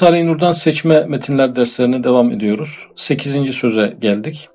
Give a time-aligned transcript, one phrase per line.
[0.00, 2.86] Risale-i Nur'dan seçme metinler derslerine devam ediyoruz.
[2.96, 3.54] 8.
[3.54, 4.48] söze geldik.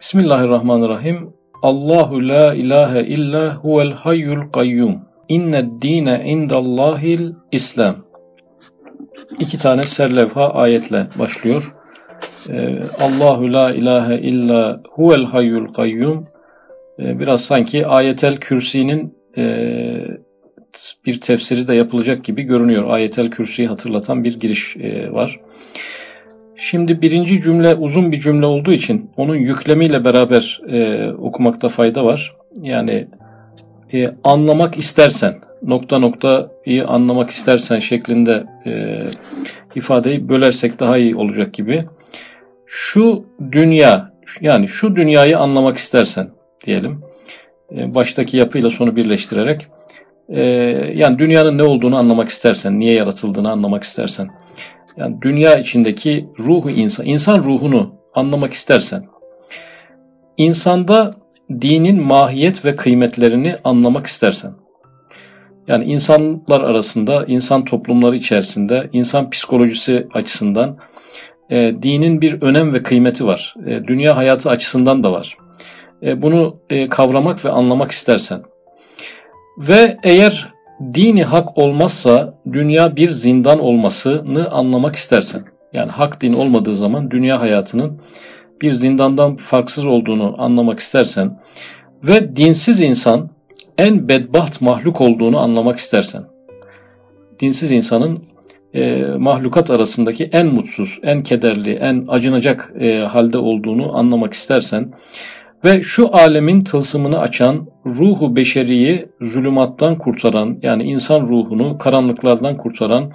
[0.00, 1.32] Bismillahirrahmanirrahim.
[1.62, 5.00] Allahu la ilahe illa huvel hayyul kayyum.
[5.28, 7.96] İnned dine indallahil İslam.
[9.38, 11.74] İki tane serlevha ayetle başlıyor.
[12.50, 16.28] Ee, Allahu la ilahe illa huvel hayyul kayyum.
[16.98, 19.44] Ee, biraz sanki ayetel kürsinin e,
[21.06, 22.84] bir tefsiri de yapılacak gibi görünüyor.
[22.88, 25.40] Ayetel Kürsü'yü hatırlatan bir giriş e, var.
[26.56, 32.36] Şimdi birinci cümle uzun bir cümle olduğu için onun yüklemiyle beraber e, okumakta fayda var.
[32.62, 33.08] Yani
[33.94, 39.00] e, anlamak istersen, nokta nokta iyi anlamak istersen şeklinde e,
[39.74, 41.84] ifadeyi bölersek daha iyi olacak gibi.
[42.66, 46.30] Şu dünya, yani şu dünyayı anlamak istersen
[46.66, 47.00] diyelim,
[47.76, 49.66] e, baştaki yapıyla sonu birleştirerek
[50.28, 50.42] e,
[50.94, 54.28] yani dünyanın ne olduğunu anlamak istersen, niye yaratıldığını anlamak istersen,
[54.96, 59.04] yani dünya içindeki ruhu insan, insan ruhunu anlamak istersen,
[60.36, 61.10] insanda
[61.60, 64.52] dinin mahiyet ve kıymetlerini anlamak istersen,
[65.68, 70.78] yani insanlar arasında, insan toplumları içerisinde, insan psikolojisi açısından
[71.50, 73.54] e, dinin bir önem ve kıymeti var.
[73.66, 75.36] E, dünya hayatı açısından da var.
[76.02, 78.42] E, bunu e, kavramak ve anlamak istersen,
[79.58, 80.52] ve eğer
[80.94, 85.42] dini hak olmazsa dünya bir zindan olmasını anlamak istersen,
[85.72, 88.00] yani hak din olmadığı zaman dünya hayatının
[88.62, 91.40] bir zindandan farksız olduğunu anlamak istersen
[92.02, 93.30] ve dinsiz insan
[93.78, 96.22] en bedbaht mahluk olduğunu anlamak istersen,
[97.40, 98.24] dinsiz insanın
[98.74, 104.92] e, mahlukat arasındaki en mutsuz, en kederli, en acınacak e, halde olduğunu anlamak istersen
[105.64, 113.12] ve şu alemin tılsımını açan, ruhu beşeriyi zulümattan kurtaran, yani insan ruhunu karanlıklardan kurtaran,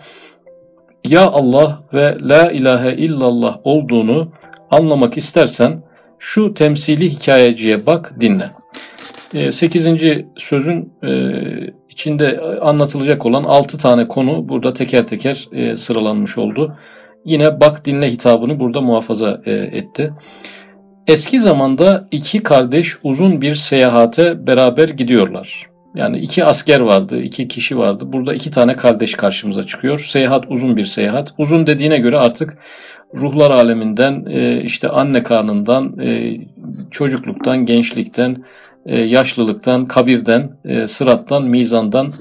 [1.05, 4.31] Ya Allah ve La ilahe illallah olduğunu
[4.71, 5.83] anlamak istersen,
[6.19, 8.51] şu temsili hikayeciye bak, dinle.
[9.51, 9.85] 8.
[9.85, 11.09] Ee, sözün e,
[11.89, 16.77] içinde anlatılacak olan 6 tane konu burada teker teker e, sıralanmış oldu.
[17.25, 20.13] Yine bak dinle hitabını burada muhafaza e, etti.
[21.07, 25.69] Eski zamanda iki kardeş uzun bir seyahate beraber gidiyorlar.
[25.95, 28.03] Yani iki asker vardı, iki kişi vardı.
[28.07, 29.99] Burada iki tane kardeş karşımıza çıkıyor.
[29.99, 31.33] Seyahat uzun bir seyahat.
[31.37, 32.57] Uzun dediğine göre artık
[33.15, 36.37] ruhlar aleminden, e, işte anne karnından, e,
[36.91, 38.43] çocukluktan, gençlikten,
[38.85, 40.49] e, yaşlılıktan, kabirden,
[40.85, 42.11] sırattan, mizandan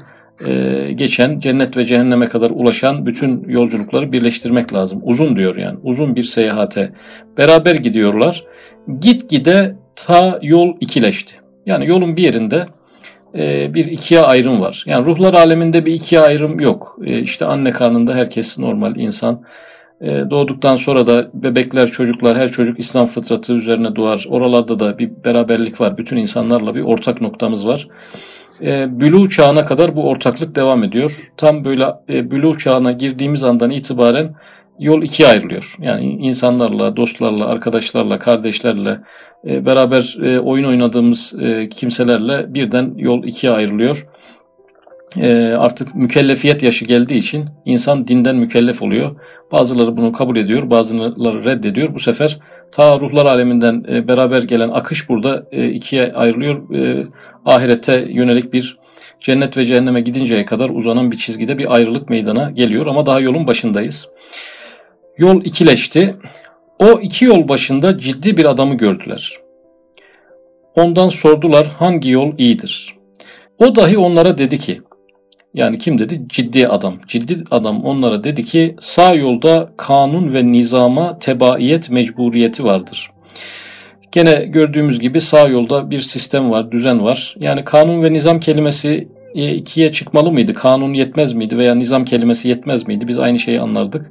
[0.95, 5.01] geçen, cennet ve cehenneme kadar ulaşan bütün yolculukları birleştirmek lazım.
[5.05, 5.79] Uzun diyor yani.
[5.83, 6.93] Uzun bir seyahate
[7.39, 8.45] beraber gidiyorlar
[9.01, 11.35] gitgide ta yol ikileşti.
[11.67, 12.67] Yani yolun bir yerinde
[13.35, 14.85] e, bir ikiye ayrım var.
[14.87, 16.99] Yani ruhlar aleminde bir ikiye ayrım yok.
[17.05, 19.43] E, işte anne karnında herkes normal insan.
[20.01, 24.27] E, doğduktan sonra da bebekler, çocuklar, her çocuk İslam fıtratı üzerine doğar.
[24.29, 25.99] Oralarda da bir beraberlik var.
[25.99, 27.89] Bütün insanlarla bir ortak noktamız var.
[28.87, 31.33] Bülü çağına kadar bu ortaklık devam ediyor.
[31.37, 34.35] Tam böyle Bülü çağına girdiğimiz andan itibaren
[34.83, 35.77] yol ikiye ayrılıyor.
[35.81, 39.01] Yani insanlarla, dostlarla, arkadaşlarla, kardeşlerle
[39.47, 44.07] e, beraber e, oyun oynadığımız e, kimselerle birden yol ikiye ayrılıyor.
[45.59, 49.17] Artık mükellefiyet yaşı geldiği için insan dinden mükellef oluyor.
[49.53, 51.95] Bazıları bunu kabul ediyor, bazıları reddediyor.
[51.95, 52.39] Bu sefer
[52.73, 56.63] ta ruhlar aleminden beraber gelen akış burada ikiye ayrılıyor.
[57.45, 58.79] Ahirete yönelik bir
[59.21, 63.47] cennet ve cehenneme gidinceye kadar uzanan bir çizgide bir ayrılık meydana geliyor ama daha yolun
[63.47, 64.09] başındayız.
[65.19, 66.15] Yol ikileşti.
[66.79, 69.39] O iki yol başında ciddi bir adamı gördüler.
[70.77, 72.97] Ondan sordular hangi yol iyidir.
[73.59, 74.81] O dahi onlara dedi ki,
[75.55, 76.23] yani kim dedi?
[76.29, 76.95] Ciddi adam.
[77.09, 83.11] Ciddi adam onlara dedi ki sağ yolda kanun ve nizama tebaiyet mecburiyeti vardır.
[84.13, 87.35] Gene gördüğümüz gibi sağ yolda bir sistem var, düzen var.
[87.39, 90.55] Yani kanun ve nizam kelimesi ikiye çıkmalı mıydı?
[90.55, 93.09] Kanun yetmez miydi veya nizam kelimesi yetmez miydi?
[93.09, 94.11] Biz aynı şeyi anlardık.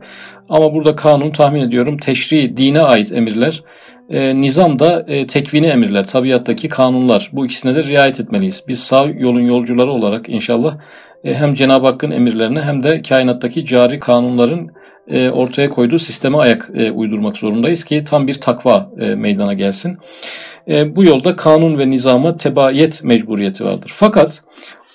[0.50, 3.63] Ama burada kanun tahmin ediyorum teşri, dine ait emirler.
[4.09, 7.29] E, nizam da e, tekvini emirler, tabiattaki kanunlar.
[7.33, 8.63] Bu ikisine de riayet etmeliyiz.
[8.68, 10.77] Biz sağ yolun yolcuları olarak inşallah
[11.24, 14.71] e, hem Cenab-ı Hakk'ın emirlerine hem de kainattaki cari kanunların
[15.07, 19.97] e, ortaya koyduğu sisteme ayak e, uydurmak zorundayız ki tam bir takva e, meydana gelsin.
[20.67, 23.91] E, bu yolda kanun ve nizama tebayet mecburiyeti vardır.
[23.95, 24.44] Fakat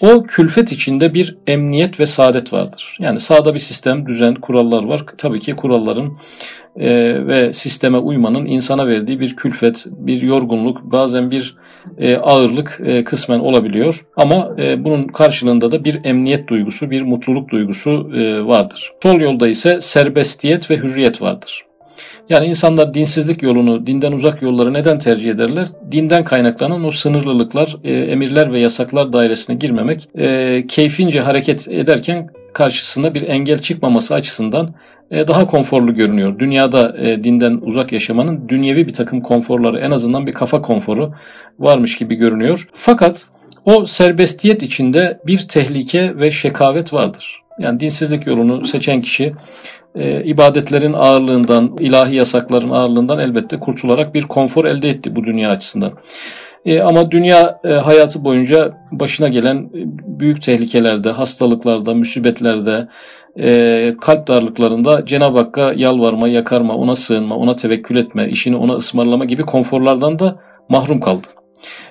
[0.01, 2.97] o külfet içinde bir emniyet ve saadet vardır.
[3.01, 5.05] Yani sağda bir sistem, düzen, kurallar var.
[5.19, 6.19] Tabii ki kuralların
[6.77, 11.57] e, ve sisteme uymanın insana verdiği bir külfet, bir yorgunluk, bazen bir
[11.99, 14.07] e, ağırlık e, kısmen olabiliyor.
[14.17, 18.93] Ama e, bunun karşılığında da bir emniyet duygusu, bir mutluluk duygusu e, vardır.
[19.03, 21.66] Sol yolda ise serbestiyet ve hürriyet vardır.
[22.29, 25.69] Yani insanlar dinsizlik yolunu, dinden uzak yolları neden tercih ederler?
[25.93, 33.15] Dinden kaynaklanan o sınırlılıklar, e, emirler ve yasaklar dairesine girmemek, e, keyfince hareket ederken karşısında
[33.15, 34.75] bir engel çıkmaması açısından
[35.11, 36.39] e, daha konforlu görünüyor.
[36.39, 41.13] Dünyada e, dinden uzak yaşamanın dünyevi bir takım konforları, en azından bir kafa konforu
[41.59, 42.69] varmış gibi görünüyor.
[42.73, 43.27] Fakat
[43.65, 47.43] o serbestiyet içinde bir tehlike ve şekavet vardır.
[47.59, 49.33] Yani dinsizlik yolunu seçen kişi
[49.97, 55.93] e, ibadetlerin ağırlığından, ilahi yasakların ağırlığından elbette kurtularak bir konfor elde etti bu dünya açısından.
[56.65, 59.81] E, ama dünya e, hayatı boyunca başına gelen e,
[60.21, 62.89] büyük tehlikelerde, hastalıklarda, musibetlerde,
[63.39, 69.25] e, kalp darlıklarında Cenab-ı Hakk'a yalvarma, yakarma, ona sığınma, ona tevekkül etme, işini ona ısmarlama
[69.25, 70.39] gibi konforlardan da
[70.69, 71.27] mahrum kaldı.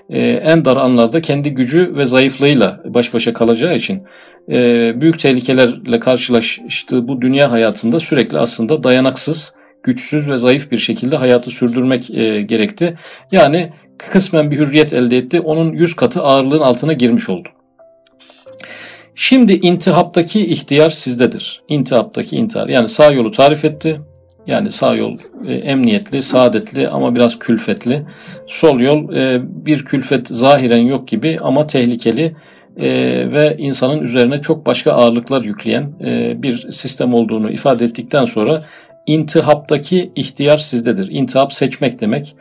[0.10, 4.04] E, en dar anlarda kendi gücü ve zayıflığıyla baş başa kalacağı için
[4.52, 9.54] e, büyük tehlikelerle karşılaştığı bu dünya hayatında sürekli aslında dayanaksız,
[9.84, 12.98] güçsüz ve zayıf bir şekilde hayatı sürdürmek e, gerekti.
[13.32, 15.40] Yani kısmen bir hürriyet elde etti.
[15.40, 17.50] Onun yüz katı ağırlığın altına girmiş oldu.
[19.16, 21.62] Şimdi intihaptaki ihtiyar sizdedir.
[21.68, 22.68] İntihaptaki intihar.
[22.68, 24.02] Yani sağ yolu tarif etti.
[24.47, 28.01] Yani sağ yol e, emniyetli, saadetli ama biraz külfetli.
[28.47, 32.31] Sol yol e, bir külfet zahiren yok gibi ama tehlikeli
[32.77, 32.88] e,
[33.31, 38.62] ve insanın üzerine çok başka ağırlıklar yükleyen e, bir sistem olduğunu ifade ettikten sonra
[39.06, 41.07] intihaptaki ihtiyar sizdedir.
[41.12, 42.36] İntihap seçmek demek.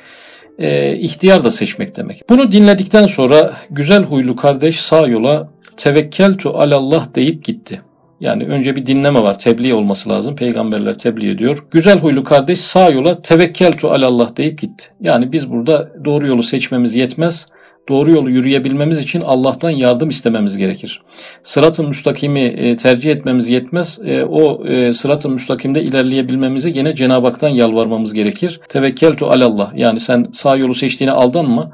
[0.59, 2.23] E, ihtiyar da seçmek demek.
[2.31, 5.47] Bunu dinledikten sonra güzel huylu kardeş sağ yola
[5.77, 7.81] tevekkeltu alallah deyip gitti.
[8.21, 9.39] Yani önce bir dinleme var.
[9.39, 10.37] Tebliğ olması lazım.
[10.37, 11.67] Peygamberler tebliğ ediyor.
[11.71, 14.85] Güzel huylu kardeş sağ yola tevekkeltu alallah deyip gitti.
[15.01, 17.47] Yani biz burada doğru yolu seçmemiz yetmez
[17.89, 21.03] doğru yolu yürüyebilmemiz için Allah'tan yardım istememiz gerekir.
[21.43, 24.01] Sırat-ı müstakimi e, tercih etmemiz yetmez.
[24.05, 28.61] E, o e, sırat-ı müstakimde ilerleyebilmemizi yine Cenab-ı Hak'tan yalvarmamız gerekir.
[28.69, 29.75] Tevekkeltu alallah.
[29.75, 31.71] Yani sen sağ yolu seçtiğine aldanma.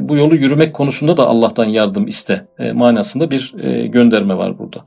[0.00, 3.54] Bu yolu yürümek konusunda da Allah'tan yardım iste manasında bir
[3.84, 4.78] gönderme var burada.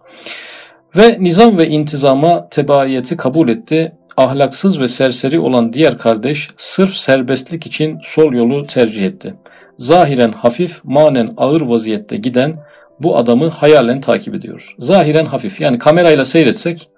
[0.97, 3.91] Ve nizam ve intizama tebaiyeti kabul etti.
[4.17, 9.35] Ahlaksız ve serseri olan diğer kardeş sırf serbestlik için sol yolu tercih etti
[9.77, 12.59] zahiren hafif, manen ağır vaziyette giden
[12.99, 14.75] bu adamı hayalen takip ediyoruz.
[14.79, 16.89] Zahiren hafif yani kamerayla seyretsek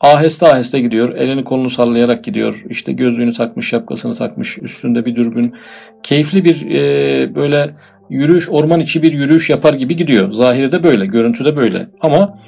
[0.00, 5.54] aheste aheste gidiyor, elini kolunu sallayarak gidiyor, işte gözlüğünü takmış, şapkasını takmış, üstünde bir dürbün.
[6.02, 7.70] Keyifli bir e, böyle
[8.10, 10.32] yürüyüş, orman içi bir yürüyüş yapar gibi gidiyor.
[10.32, 11.88] Zahirde böyle, görüntüde böyle.
[12.00, 12.38] Ama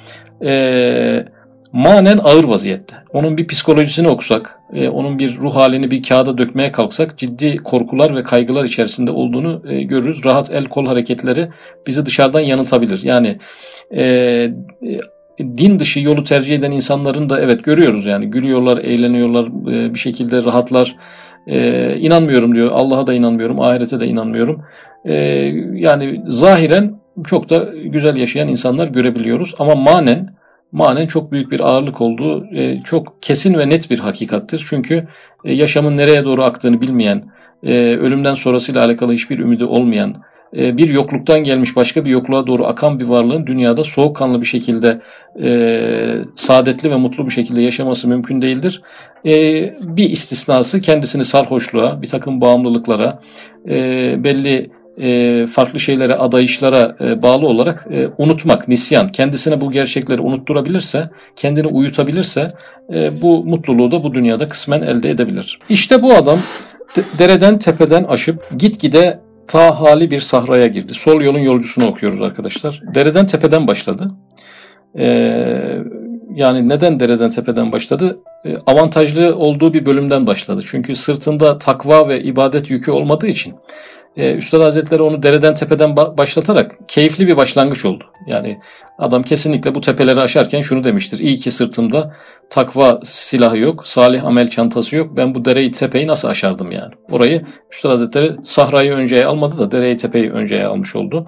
[0.43, 1.25] e,
[1.73, 2.95] manen ağır vaziyette.
[3.13, 8.15] Onun bir psikolojisini okusak, e, onun bir ruh halini bir kağıda dökmeye kalksak ciddi korkular
[8.15, 10.25] ve kaygılar içerisinde olduğunu e, görürüz.
[10.25, 11.49] Rahat el kol hareketleri
[11.87, 13.03] bizi dışarıdan yanıltabilir.
[13.03, 13.37] Yani
[13.95, 14.51] e,
[15.39, 20.43] din dışı yolu tercih eden insanların da evet görüyoruz yani gülüyorlar, eğleniyorlar, e, bir şekilde
[20.43, 20.95] rahatlar.
[21.47, 22.71] E, inanmıyorum diyor.
[22.71, 24.63] Allah'a da inanmıyorum, ahirete de inanmıyorum.
[25.05, 25.15] E,
[25.73, 30.40] yani zahiren çok da güzel yaşayan insanlar görebiliyoruz ama manen
[30.71, 34.65] manen çok büyük bir ağırlık olduğu e, çok kesin ve net bir hakikattir.
[34.69, 35.07] Çünkü
[35.45, 37.23] e, yaşamın nereye doğru aktığını bilmeyen,
[37.63, 40.15] e, ölümden sonrasıyla alakalı hiçbir ümidi olmayan,
[40.57, 45.01] e, bir yokluktan gelmiş başka bir yokluğa doğru akan bir varlığın dünyada soğukkanlı bir şekilde
[45.43, 48.81] e, saadetli ve mutlu bir şekilde yaşaması mümkün değildir.
[49.25, 49.31] E,
[49.81, 53.19] bir istisnası kendisini sarhoşluğa, bir takım bağımlılıklara,
[53.69, 59.07] e, belli e, farklı şeylere, adayışlara e, bağlı olarak e, unutmak, nisyan.
[59.07, 62.47] Kendisine bu gerçekleri unutturabilirse, kendini uyutabilirse
[63.21, 65.59] bu mutluluğu da bu dünyada kısmen elde edebilir.
[65.69, 66.39] İşte bu adam
[67.19, 70.93] dereden tepeden aşıp gitgide ta hali bir sahraya girdi.
[70.93, 72.81] Sol yolun yolcusunu okuyoruz arkadaşlar.
[72.95, 74.11] Dereden tepeden başladı.
[76.35, 78.19] yani neden dereden tepeden başladı?
[78.65, 80.61] avantajlı olduğu bir bölümden başladı.
[80.65, 83.53] Çünkü sırtında takva ve ibadet yükü olmadığı için
[84.17, 88.03] e, Üstad Hazretleri onu dereden tepeden başlatarak keyifli bir başlangıç oldu.
[88.27, 88.59] Yani
[88.97, 91.19] adam kesinlikle bu tepeleri aşarken şunu demiştir.
[91.19, 92.15] İyi ki sırtımda
[92.49, 95.17] takva silahı yok, salih amel çantası yok.
[95.17, 96.93] Ben bu dereyi tepeyi nasıl aşardım yani?
[97.11, 101.27] Orayı Üstad Hazretleri sahrayı önceye almadı da dereyi tepeyi önceye almış oldu.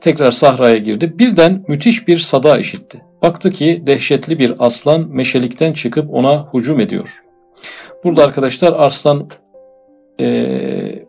[0.00, 1.18] Tekrar sahraya girdi.
[1.18, 3.02] Birden müthiş bir sada işitti.
[3.22, 7.22] Baktı ki dehşetli bir aslan meşelikten çıkıp ona hücum ediyor.
[8.04, 9.28] Burada arkadaşlar arslan
[10.20, 11.07] e,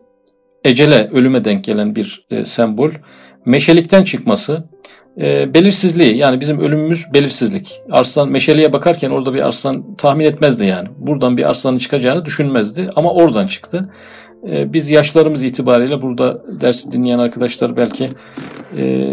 [0.64, 2.92] ecele, ölüme denk gelen bir e, sembol.
[3.46, 4.64] Meşelikten çıkması,
[5.22, 7.82] e, belirsizliği yani bizim ölümümüz belirsizlik.
[7.92, 10.90] Arslan meşeliğe bakarken orada bir arslan tahmin etmezdi yani.
[10.98, 13.90] Buradan bir arslanın çıkacağını düşünmezdi ama oradan çıktı.
[14.50, 18.10] E, biz yaşlarımız itibariyle burada dersi dinleyen arkadaşlar belki
[18.78, 19.06] e,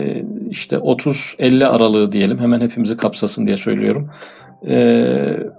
[0.51, 4.11] işte 30-50 aralığı diyelim hemen hepimizi kapsasın diye söylüyorum.
[4.69, 5.07] E,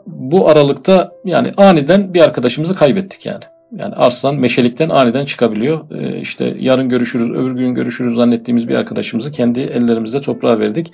[0.06, 3.44] bu aralıkta yani aniden bir arkadaşımızı kaybettik yani.
[3.72, 5.92] Yani arslan meşelikten aniden çıkabiliyor.
[5.92, 10.94] Ee, işte yarın görüşürüz, öbür gün görüşürüz zannettiğimiz bir arkadaşımızı kendi ellerimizde toprağa verdik.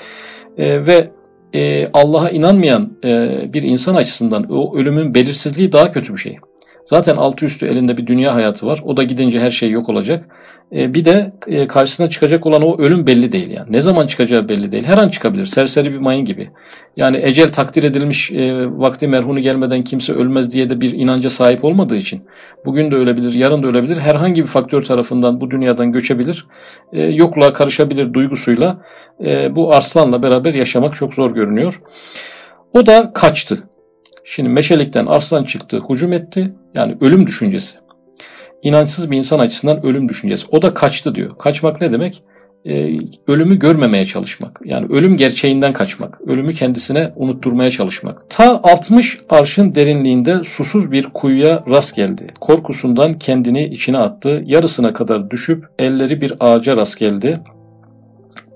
[0.58, 1.12] Ee, ve
[1.56, 6.38] e, Allah'a inanmayan e, bir insan açısından o ölümün belirsizliği daha kötü bir şey.
[6.86, 8.80] Zaten altı üstü elinde bir dünya hayatı var.
[8.84, 10.26] O da gidince her şey yok olacak.
[10.76, 13.72] E, bir de e, karşısına çıkacak olan o ölüm belli değil yani.
[13.72, 14.84] Ne zaman çıkacağı belli değil.
[14.84, 15.46] Her an çıkabilir.
[15.46, 16.50] Serseri bir mayın gibi.
[16.98, 21.66] Yani ecel takdir edilmiş e, vakti merhunu gelmeden kimse ölmez diye de bir inanca sahip
[21.66, 22.22] olmadığı için.
[22.66, 23.98] Bugün de ölebilir, yarın da ölebilir.
[23.98, 26.48] Herhangi bir faktör tarafından bu dünyadan göçebilir.
[26.94, 28.78] Yokluğa karışabilir duygusuyla.
[29.50, 31.82] Bu arslanla beraber yaşamak çok zor görünüyor.
[32.74, 33.58] O da kaçtı.
[34.26, 36.54] Şimdi meşelikten arslan çıktı, hücum etti.
[36.76, 37.78] Yani ölüm düşüncesi.
[38.64, 40.48] İnançsız bir insan açısından ölüm düşüncesi.
[40.52, 41.38] O da kaçtı diyor.
[41.38, 42.24] Kaçmak ne demek?
[42.66, 44.60] Ee, ölümü görmemeye çalışmak.
[44.66, 46.22] Yani ölüm gerçeğinden kaçmak.
[46.22, 48.30] Ölümü kendisine unutturmaya çalışmak.
[48.30, 52.28] Ta 60 arşın derinliğinde susuz bir kuyuya rast geldi.
[52.40, 54.44] Korkusundan kendini içine attı.
[54.46, 57.40] Yarısına kadar düşüp elleri bir ağaca rast geldi.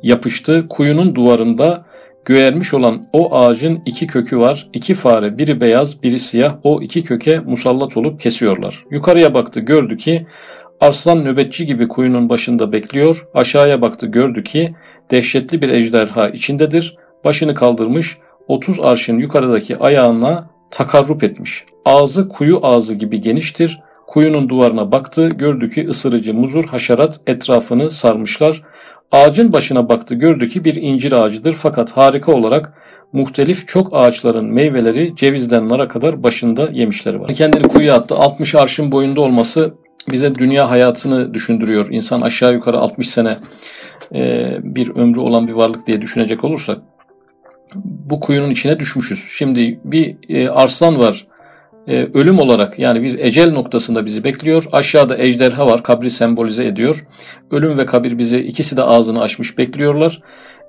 [0.03, 0.67] Yapıştı.
[0.69, 1.85] Kuyunun duvarında
[2.27, 4.69] Göğermiş olan o ağacın iki kökü var.
[4.73, 8.85] İki fare biri beyaz biri siyah o iki köke musallat olup kesiyorlar.
[8.91, 10.27] Yukarıya baktı gördü ki
[10.81, 13.27] arslan nöbetçi gibi kuyunun başında bekliyor.
[13.33, 14.75] Aşağıya baktı gördü ki
[15.11, 16.97] dehşetli bir ejderha içindedir.
[17.25, 18.17] Başını kaldırmış
[18.47, 21.65] 30 arşın yukarıdaki ayağına takarrup etmiş.
[21.85, 23.79] Ağzı kuyu ağzı gibi geniştir.
[24.07, 28.63] Kuyunun duvarına baktı, gördü ki ısırıcı muzur haşerat etrafını sarmışlar.
[29.11, 32.73] Ağacın başına baktı gördü ki bir incir ağacıdır fakat harika olarak
[33.13, 37.27] muhtelif çok ağaçların meyveleri cevizden nara kadar başında yemişleri var.
[37.27, 38.15] Kendini kuyuya attı.
[38.15, 39.73] 60 arşın boyunda olması
[40.11, 41.87] bize dünya hayatını düşündürüyor.
[41.91, 43.37] İnsan aşağı yukarı 60 sene
[44.15, 46.81] e, bir ömrü olan bir varlık diye düşünecek olursak
[47.75, 49.25] bu kuyunun içine düşmüşüz.
[49.29, 51.26] Şimdi bir e, arslan var
[51.87, 54.65] e, ölüm olarak yani bir ecel noktasında bizi bekliyor.
[54.71, 57.07] Aşağıda ejderha var kabri sembolize ediyor.
[57.51, 60.21] Ölüm ve kabir bizi ikisi de ağzını açmış bekliyorlar.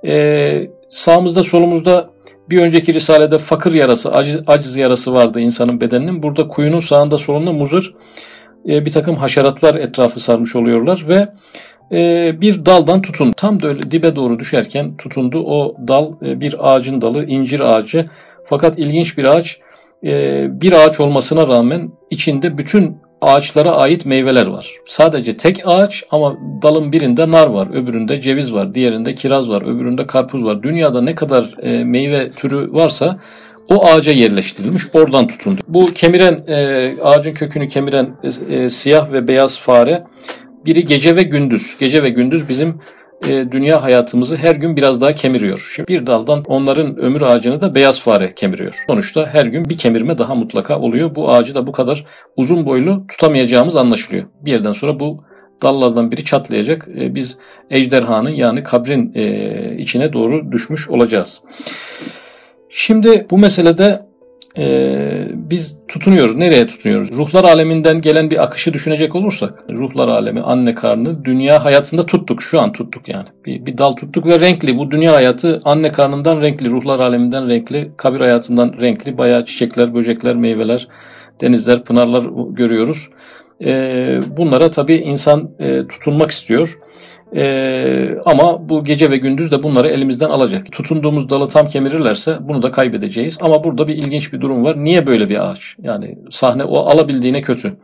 [0.05, 2.09] E, sağımızda solumuzda
[2.49, 6.23] bir önceki risalede fakir yarası, aciz, aciz yarası vardı insanın bedeninin.
[6.23, 7.93] Burada kuyunun sağında solunda muzır
[8.67, 11.27] e, bir takım haşeratlar etrafı sarmış oluyorlar ve
[11.91, 13.31] e, bir daldan tutun.
[13.31, 15.43] Tam da öyle dibe doğru düşerken tutundu.
[15.45, 18.09] O dal e, bir ağacın dalı, incir ağacı.
[18.45, 19.59] Fakat ilginç bir ağaç
[20.61, 24.73] bir ağaç olmasına rağmen içinde bütün ağaçlara ait meyveler var.
[24.85, 30.07] Sadece tek ağaç ama dalın birinde nar var, öbüründe ceviz var, diğerinde kiraz var, öbüründe
[30.07, 30.63] karpuz var.
[30.63, 33.19] Dünyada ne kadar e, meyve türü varsa
[33.69, 35.61] o ağaca yerleştirilmiş, oradan tutundu.
[35.67, 38.15] Bu kemiren, e, ağacın kökünü kemiren
[38.69, 40.03] siyah ve beyaz fare
[40.65, 41.75] biri gece ve gündüz.
[41.79, 42.79] Gece ve gündüz bizim
[43.27, 45.71] e, dünya hayatımızı her gün biraz daha kemiriyor.
[45.75, 48.83] Şimdi bir daldan onların ömür ağacını da beyaz fare kemiriyor.
[48.87, 51.15] Sonuçta her gün bir kemirme daha mutlaka oluyor.
[51.15, 52.05] Bu ağacı da bu kadar
[52.37, 54.25] uzun boylu tutamayacağımız anlaşılıyor.
[54.41, 55.23] Bir yerden sonra bu
[55.61, 56.87] dallardan biri çatlayacak.
[56.99, 57.37] E, biz
[57.69, 61.41] ejderhanın yani kabrin e, içine doğru düşmüş olacağız.
[62.69, 64.08] Şimdi bu meselede
[64.57, 66.35] e, biz tutunuyoruz.
[66.35, 67.11] Nereye tutunuyoruz?
[67.11, 72.41] Ruhlar aleminden gelen bir akışı düşünecek olursak, ruhlar alemi, anne karnı, dünya hayatında tuttuk.
[72.41, 73.27] Şu an tuttuk yani.
[73.45, 74.77] Bir, bir dal tuttuk ve renkli.
[74.77, 79.17] Bu dünya hayatı anne karnından renkli, ruhlar aleminden renkli, kabir hayatından renkli.
[79.17, 80.87] Bayağı çiçekler, böcekler, meyveler,
[81.41, 83.09] denizler, pınarlar görüyoruz.
[83.65, 86.79] E, bunlara tabii insan e, tutunmak istiyor.
[87.35, 90.71] Ee, ama bu gece ve gündüz de bunları elimizden alacak.
[90.71, 93.37] Tutunduğumuz dalı tam kemirirlerse bunu da kaybedeceğiz.
[93.41, 94.83] Ama burada bir ilginç bir durum var.
[94.83, 95.75] Niye böyle bir ağaç?
[95.81, 97.77] Yani sahne o alabildiğine kötü.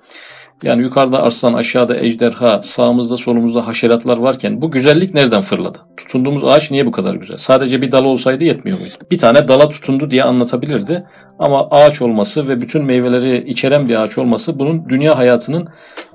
[0.63, 5.79] Yani yukarıda arslan, aşağıda ejderha, sağımızda solumuzda haşeratlar varken bu güzellik nereden fırladı?
[5.97, 7.37] Tutunduğumuz ağaç niye bu kadar güzel?
[7.37, 8.93] Sadece bir dal olsaydı yetmiyor muydu?
[9.11, 11.05] Bir tane dala tutundu diye anlatabilirdi.
[11.39, 15.67] Ama ağaç olması ve bütün meyveleri içeren bir ağaç olması bunun dünya hayatının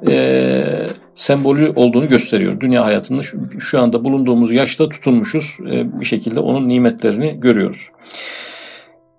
[0.09, 0.65] e,
[1.15, 2.61] sembolü olduğunu gösteriyor.
[2.61, 5.57] Dünya hayatında şu, şu anda bulunduğumuz yaşta tutunmuşuz.
[5.73, 7.89] E, bir şekilde onun nimetlerini görüyoruz.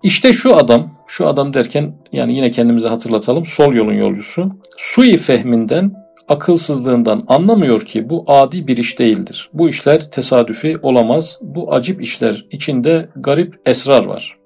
[0.02, 3.44] İşte şu adam, şu adam derken yani yine kendimize hatırlatalım.
[3.44, 4.50] Sol yolun yolcusu.
[4.78, 5.92] Sui fehminden,
[6.28, 9.50] akılsızlığından anlamıyor ki bu adi bir iş değildir.
[9.52, 11.38] Bu işler tesadüfi olamaz.
[11.42, 14.36] Bu acip işler içinde garip esrar var.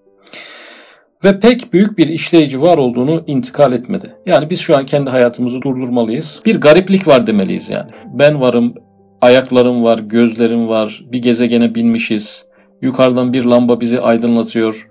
[1.25, 4.15] Ve pek büyük bir işleyici var olduğunu intikal etmedi.
[4.27, 6.41] Yani biz şu an kendi hayatımızı durdurmalıyız.
[6.47, 7.91] Bir gariplik var demeliyiz yani.
[8.15, 8.75] Ben varım,
[9.21, 12.45] ayaklarım var, gözlerim var, bir gezegene binmişiz.
[12.83, 14.89] Yukarıdan bir lamba bizi aydınlatıyor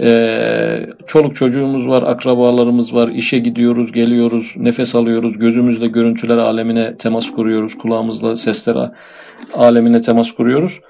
[0.00, 7.30] Ee, çoluk çocuğumuz var, akrabalarımız var, işe gidiyoruz, geliyoruz, nefes alıyoruz, gözümüzle görüntüler alemine temas
[7.30, 8.90] kuruyoruz, kulağımızla sesler
[9.54, 10.80] alemine temas kuruyoruz.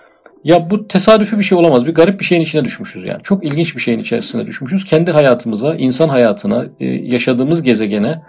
[0.44, 1.87] Ya bu tesadüfi bir şey olamaz.
[1.87, 3.23] Bir garip bir şeyin içine düşmüşüz yani.
[3.23, 4.84] Çok ilginç bir şeyin içerisine düşmüşüz.
[4.84, 8.23] Kendi hayatımıza, insan hayatına, e, yaşadığımız gezegene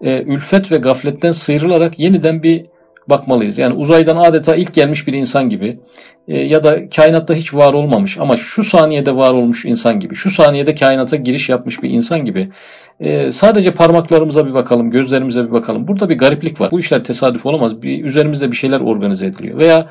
[0.00, 2.66] e, ülfet ve gafletten sıyrılarak yeniden bir
[3.10, 3.58] bakmalıyız.
[3.58, 5.78] Yani uzaydan adeta ilk gelmiş bir insan gibi
[6.28, 10.30] e, ya da kainatta hiç var olmamış ama şu saniyede var olmuş insan gibi, şu
[10.30, 12.48] saniyede kainata giriş yapmış bir insan gibi
[13.00, 15.88] e, sadece parmaklarımıza bir bakalım, gözlerimize bir bakalım.
[15.88, 16.70] Burada bir gariplik var.
[16.70, 17.82] Bu işler tesadüf olamaz.
[17.82, 19.58] Bir, üzerimizde bir şeyler organize ediliyor.
[19.58, 19.86] Veya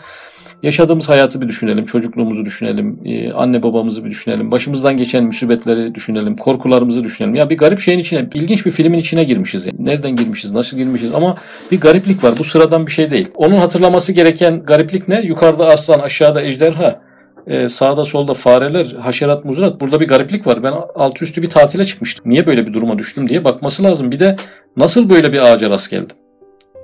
[0.63, 6.36] yaşadığımız hayatı bir düşünelim, çocukluğumuzu düşünelim, e, anne babamızı bir düşünelim, başımızdan geçen musibetleri düşünelim,
[6.36, 7.36] korkularımızı düşünelim.
[7.36, 9.66] Ya bir garip şeyin içine, ilginç bir filmin içine girmişiz.
[9.66, 9.75] Yani.
[9.80, 11.36] Nereden girmişiz, nasıl girmişiz ama
[11.72, 12.34] bir gariplik var.
[12.39, 13.28] Bu sıradan bir şey değil.
[13.36, 15.22] Onun hatırlaması gereken gariplik ne?
[15.22, 17.01] Yukarıda aslan, aşağıda ejderha.
[17.48, 19.82] Ee, sağda solda fareler, haşerat, muzrat.
[19.82, 20.63] Burada bir gariplik var.
[20.63, 22.32] Ben altı üstü bir tatile çıkmıştım.
[22.32, 24.12] Niye böyle bir duruma düştüm diye bakması lazım.
[24.12, 24.36] Bir de
[24.78, 26.18] nasıl böyle bir ağaca rast geldim?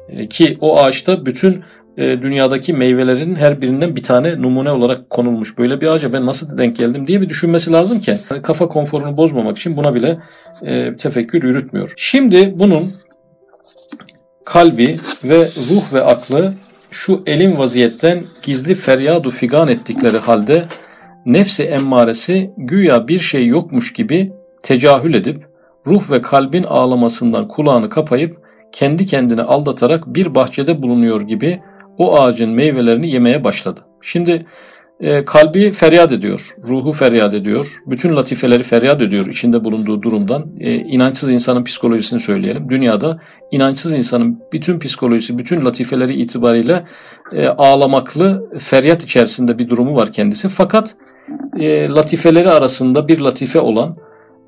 [0.09, 1.63] Ee, ki o ağaçta bütün
[1.97, 5.57] e, dünyadaki meyvelerin her birinden bir tane numune olarak konulmuş.
[5.57, 8.17] Böyle bir ağaca ben nasıl denk geldim diye bir düşünmesi lazım ki.
[8.29, 10.19] Yani kafa konforunu bozmamak için buna bile
[10.65, 11.93] e, tefekkür yürütmüyor.
[11.97, 12.93] Şimdi bunun
[14.45, 16.53] kalbi ve ruh ve aklı
[16.91, 20.65] şu elin vaziyetten gizli feryadu figan ettikleri halde
[21.25, 24.31] nefsi emmaresi güya bir şey yokmuş gibi
[24.63, 25.45] tecahül edip
[25.87, 28.35] ruh ve kalbin ağlamasından kulağını kapayıp
[28.71, 31.61] kendi kendini aldatarak bir bahçede bulunuyor gibi
[31.97, 33.79] o ağacın meyvelerini yemeye başladı.
[34.01, 34.45] Şimdi
[34.99, 40.45] e, kalbi feryat ediyor, ruhu feryat ediyor, bütün latifeleri feryat ediyor içinde bulunduğu durumdan.
[40.59, 42.69] E, inançsız insanın psikolojisini söyleyelim.
[42.69, 43.19] Dünyada
[43.51, 46.83] inançsız insanın bütün psikolojisi, bütün latifeleri itibariyle
[47.33, 50.49] e, ağlamaklı, feryat içerisinde bir durumu var kendisi.
[50.49, 50.95] Fakat
[51.59, 53.95] e, latifeleri arasında bir latife olan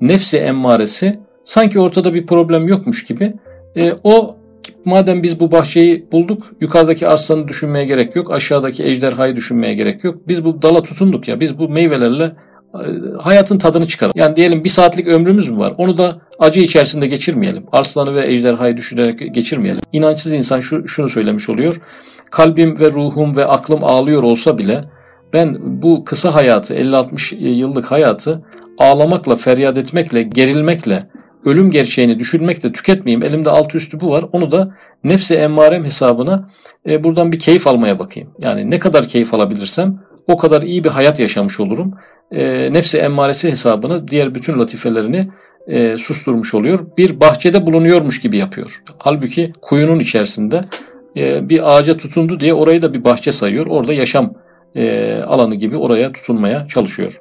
[0.00, 3.34] nefsi emmaresi sanki ortada bir problem yokmuş gibi
[3.76, 4.37] e, o
[4.84, 8.32] madem biz bu bahçeyi bulduk yukarıdaki arslanı düşünmeye gerek yok.
[8.32, 10.28] Aşağıdaki ejderhayı düşünmeye gerek yok.
[10.28, 12.32] Biz bu dala tutunduk ya biz bu meyvelerle
[12.74, 12.82] e,
[13.20, 14.14] hayatın tadını çıkaralım.
[14.18, 15.72] Yani diyelim bir saatlik ömrümüz mü var?
[15.78, 17.64] Onu da acı içerisinde geçirmeyelim.
[17.72, 19.80] Arslanı ve ejderhayı düşünerek geçirmeyelim.
[19.92, 21.80] İnançsız insan şu, şunu söylemiş oluyor.
[22.30, 24.84] Kalbim ve ruhum ve aklım ağlıyor olsa bile
[25.32, 28.42] ben bu kısa hayatı 50-60 yıllık hayatı
[28.78, 31.06] ağlamakla, feryat etmekle, gerilmekle,
[31.44, 33.24] ölüm gerçeğini düşünmek de tüketmeyeyim.
[33.24, 34.24] Elimde altı üstü bu var.
[34.32, 34.74] Onu da
[35.04, 36.48] nefsi emmarem hesabına
[36.88, 38.30] e, buradan bir keyif almaya bakayım.
[38.38, 41.94] Yani ne kadar keyif alabilirsem o kadar iyi bir hayat yaşamış olurum.
[42.32, 45.28] E, nefsi emmaresi hesabını diğer bütün latifelerini
[45.66, 46.86] e, susturmuş oluyor.
[46.98, 48.82] Bir bahçede bulunuyormuş gibi yapıyor.
[48.98, 50.64] Halbuki kuyunun içerisinde
[51.16, 53.66] e, bir ağaca tutundu diye orayı da bir bahçe sayıyor.
[53.68, 54.34] Orada yaşam
[54.76, 57.20] e, alanı gibi oraya tutunmaya çalışıyor.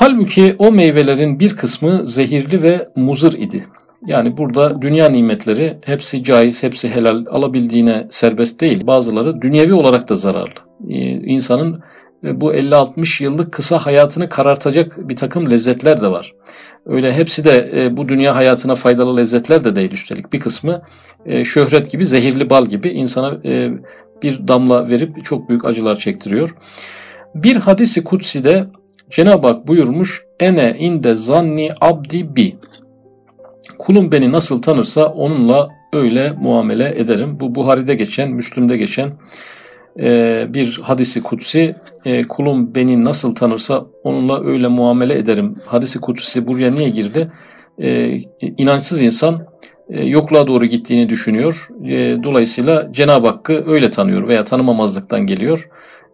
[0.00, 3.64] Halbuki o meyvelerin bir kısmı zehirli ve muzır idi.
[4.06, 8.86] Yani burada dünya nimetleri hepsi caiz, hepsi helal, alabildiğine serbest değil.
[8.86, 10.54] Bazıları dünyevi olarak da zararlı.
[10.88, 11.82] Ee, insanın
[12.24, 16.34] e, bu 50-60 yıllık kısa hayatını karartacak bir takım lezzetler de var.
[16.86, 20.32] Öyle hepsi de e, bu dünya hayatına faydalı lezzetler de değil üstelik.
[20.32, 20.82] Bir kısmı
[21.26, 23.42] e, şöhret gibi, zehirli bal gibi insana
[24.22, 26.54] bir damla verip çok büyük acılar çektiriyor.
[27.34, 28.66] Bir hadisi kutsi'de
[29.10, 32.56] Cenab-ı Hak buyurmuş ene inde zanni abdi bi.
[33.78, 37.40] Kulum beni nasıl tanırsa onunla öyle muamele ederim.
[37.40, 39.12] Bu Buhari'de geçen, Müslüm'de geçen
[40.00, 41.76] e, bir hadisi kutsi.
[42.04, 45.54] E, kulum beni nasıl tanırsa onunla öyle muamele ederim.
[45.66, 47.32] Hadisi kutsi buraya niye girdi?
[47.82, 49.46] E, inançsız insan
[49.90, 51.68] e, yokluğa doğru gittiğini düşünüyor.
[51.84, 55.68] E, dolayısıyla Cenab-ı Hakk'ı öyle tanıyor veya tanımamazlıktan geliyor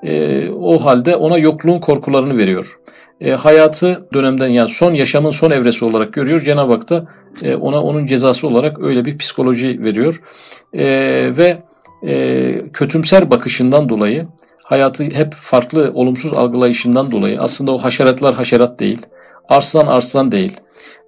[0.05, 2.79] e, o halde ona yokluğun korkularını veriyor.
[3.21, 6.41] E, hayatı dönemden yani son yaşamın son evresi olarak görüyor.
[6.41, 7.07] Cenab-ı Hak da
[7.43, 10.21] e, ona onun cezası olarak öyle bir psikoloji veriyor.
[10.75, 10.85] E,
[11.37, 11.57] ve
[12.07, 14.27] e, kötümser bakışından dolayı
[14.65, 19.07] hayatı hep farklı olumsuz algılayışından dolayı aslında o haşeratlar haşerat değil.
[19.49, 20.57] Arslan arslan değil.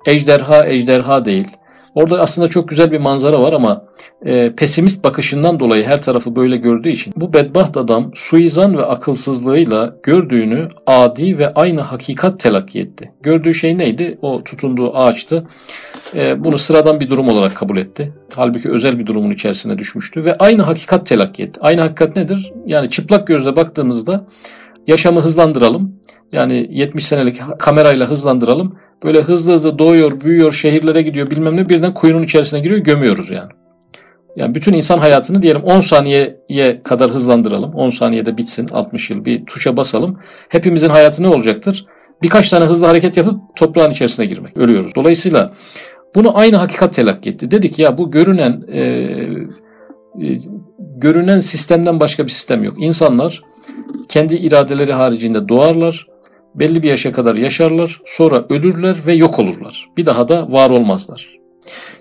[0.07, 1.49] Ejderha ejderha değil.
[1.97, 3.85] Orada aslında çok güzel bir manzara var ama
[4.25, 9.97] e, pesimist bakışından dolayı her tarafı böyle gördüğü için bu bedbaht adam suizan ve akılsızlığıyla
[10.03, 13.13] gördüğünü adi ve aynı hakikat telakki etti.
[13.23, 14.19] Gördüğü şey neydi?
[14.23, 15.47] O tutunduğu ağaçtı.
[16.15, 18.13] E, bunu sıradan bir durum olarak kabul etti.
[18.35, 21.61] Halbuki özel bir durumun içerisine düşmüştü ve aynı hakikat telakki etti.
[21.63, 22.53] Aynı hakikat nedir?
[22.67, 24.27] Yani çıplak gözle baktığımızda
[24.87, 25.97] yaşamı hızlandıralım.
[26.33, 31.95] Yani 70 senelik kamerayla hızlandıralım böyle hızlı hızlı doğuyor, büyüyor, şehirlere gidiyor bilmem ne birden
[31.95, 33.51] kuyunun içerisine giriyor gömüyoruz yani.
[34.37, 37.75] Yani bütün insan hayatını diyelim 10 saniyeye kadar hızlandıralım.
[37.75, 40.19] 10 saniyede bitsin 60 yıl bir tuşa basalım.
[40.49, 41.87] Hepimizin hayatı ne olacaktır?
[42.23, 44.57] birkaç tane hızlı hareket yapıp toprağın içerisine girmek.
[44.57, 44.93] Ölüyoruz.
[44.97, 45.53] Dolayısıyla
[46.15, 47.51] bunu aynı hakikat telakki etti.
[47.51, 50.39] Dedik ya bu görünen e, e,
[50.79, 52.75] görünen sistemden başka bir sistem yok.
[52.79, 53.43] İnsanlar
[54.09, 56.07] kendi iradeleri haricinde doğarlar,
[56.59, 59.89] belli bir yaşa kadar yaşarlar, sonra ölürler ve yok olurlar.
[59.97, 61.37] Bir daha da var olmazlar.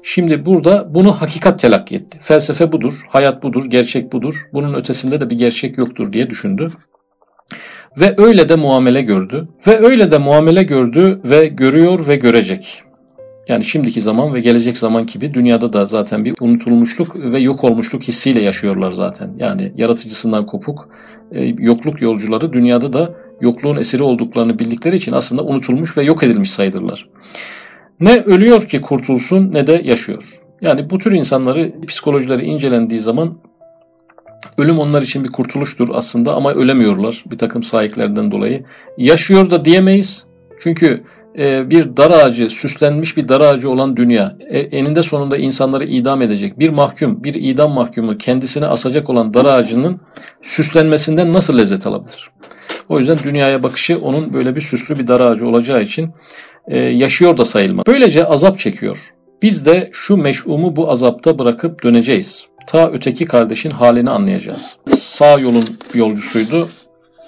[0.04, 2.18] Şimdi burada bunu hakikat telakki etti.
[2.22, 4.36] Felsefe budur, hayat budur, gerçek budur.
[4.54, 6.68] Bunun ötesinde de bir gerçek yoktur diye düşündü.
[7.98, 9.48] Ve öyle de muamele gördü.
[9.68, 12.84] Ve öyle de muamele gördü ve görüyor ve görecek.
[13.48, 18.04] Yani şimdiki zaman ve gelecek zaman gibi dünyada da zaten bir unutulmuşluk ve yok olmuşluk
[18.04, 19.34] hissiyle yaşıyorlar zaten.
[19.38, 20.90] Yani yaratıcısından kopuk
[21.32, 26.52] e, yokluk yolcuları dünyada da yokluğun esiri olduklarını bildikleri için aslında unutulmuş ve yok edilmiş
[26.52, 27.10] sayılırlar.
[28.00, 30.40] Ne ölüyor ki kurtulsun ne de yaşıyor.
[30.62, 33.38] Yani bu tür insanları psikolojileri incelendiği zaman
[34.58, 38.64] ölüm onlar için bir kurtuluştur aslında ama ölemiyorlar bir takım sahiplerden dolayı.
[38.98, 40.26] Yaşıyor da diyemeyiz.
[40.60, 41.04] Çünkü
[41.38, 46.22] e, bir dar ağacı, süslenmiş bir dar ağacı olan dünya, e, eninde sonunda insanları idam
[46.22, 50.00] edecek bir mahkum, bir idam mahkumu kendisine asacak olan dar ağacının
[50.42, 52.32] süslenmesinden nasıl lezzet alabilir?
[52.90, 56.10] O yüzden dünyaya bakışı onun böyle bir süslü bir dar ağacı olacağı için
[56.68, 57.86] e, yaşıyor da sayılmaz.
[57.88, 59.14] Böylece azap çekiyor.
[59.42, 62.46] Biz de şu meş'umu bu azapta bırakıp döneceğiz.
[62.68, 64.78] Ta öteki kardeşin halini anlayacağız.
[64.86, 66.70] Sağ yolun yolcusuydu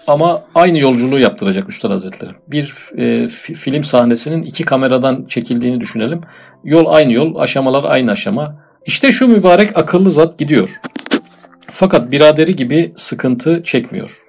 [0.08, 2.32] ama aynı yolculuğu yaptıracak Üstad Hazretleri.
[2.48, 6.22] Bir e, film sahnesinin iki kameradan çekildiğini düşünelim.
[6.63, 8.56] Yol aynı yol, aşamalar aynı aşama.
[8.86, 10.70] İşte şu mübarek akıllı zat gidiyor.
[11.72, 14.27] Fakat biraderi gibi sıkıntı çekmiyor.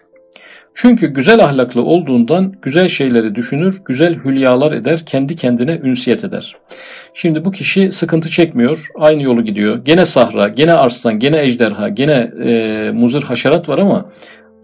[0.81, 6.57] Çünkü güzel ahlaklı olduğundan güzel şeyleri düşünür, güzel hülyalar eder, kendi kendine ünsiyet eder.
[7.15, 9.85] Şimdi bu kişi sıkıntı çekmiyor, aynı yolu gidiyor.
[9.85, 14.11] Gene sahra, gene arslan, gene ejderha, gene e, muzır haşerat var ama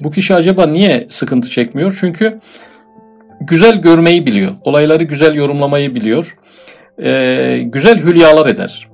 [0.00, 1.96] bu kişi acaba niye sıkıntı çekmiyor?
[2.00, 2.40] Çünkü
[3.40, 6.37] güzel görmeyi biliyor, olayları güzel yorumlamayı biliyor,
[7.03, 8.93] e, güzel hülyalar eder.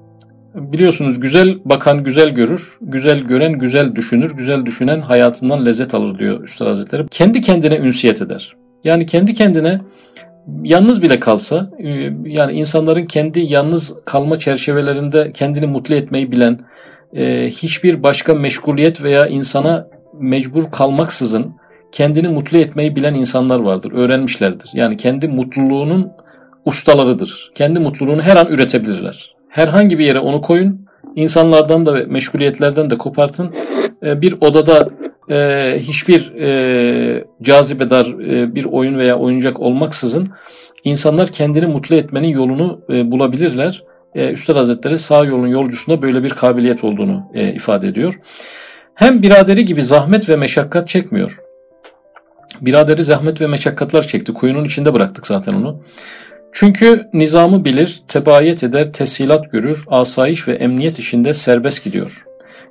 [0.54, 6.44] Biliyorsunuz güzel bakan güzel görür, güzel gören güzel düşünür, güzel düşünen hayatından lezzet alır diyor
[6.44, 7.06] Üstad Hazretleri.
[7.10, 8.56] Kendi kendine ünsiyet eder.
[8.84, 9.80] Yani kendi kendine
[10.62, 11.88] yalnız bile kalsa, e,
[12.24, 16.60] yani insanların kendi yalnız kalma çerçevelerinde kendini mutlu etmeyi bilen,
[17.16, 19.88] e, hiçbir başka meşguliyet veya insana
[20.20, 21.54] mecbur kalmaksızın
[21.92, 24.70] kendini mutlu etmeyi bilen insanlar vardır, öğrenmişlerdir.
[24.72, 26.12] Yani kendi mutluluğunun
[26.64, 27.50] ustalarıdır.
[27.54, 29.39] Kendi mutluluğunu her an üretebilirler.
[29.50, 30.86] Herhangi bir yere onu koyun,
[31.16, 33.54] insanlardan da ve meşguliyetlerden de kopartın.
[34.04, 34.88] E, bir odada
[35.30, 38.18] e, hiçbir e, cazibedar
[38.54, 40.28] bir oyun veya oyuncak olmaksızın
[40.84, 43.84] insanlar kendini mutlu etmenin yolunu bulabilirler.
[44.14, 48.20] Üstad Hazretleri sağ yolun yolcusunda böyle bir kabiliyet olduğunu ifade ediyor.
[48.94, 51.38] Hem biraderi gibi zahmet ve meşakkat çekmiyor.
[52.60, 54.34] Biraderi zahmet ve meşakkatlar çekti.
[54.34, 55.82] Kuyunun içinde bıraktık zaten onu.
[56.52, 62.24] Çünkü nizamı bilir, tebayet eder, teshilat görür, asayiş ve emniyet işinde serbest gidiyor.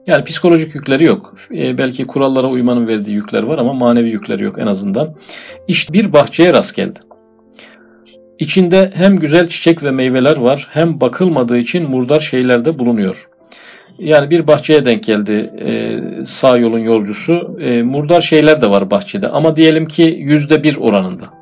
[0.08, 1.36] Yani psikolojik yükleri yok.
[1.56, 5.16] E, belki kurallara uymanın verdiği yükler var ama manevi yükleri yok en azından.
[5.68, 7.00] İşte bir bahçeye rast geldi.
[8.40, 13.30] İçinde hem güzel çiçek ve meyveler var hem bakılmadığı için murdar şeyler bulunuyor.
[14.00, 17.58] Yani bir bahçeye denk geldi e, sağ yolun yolcusu.
[17.62, 21.39] E, murdar şeyler de var bahçede ama diyelim ki yüzde bir oranında.